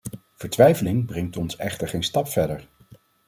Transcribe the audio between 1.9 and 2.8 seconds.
stap verder.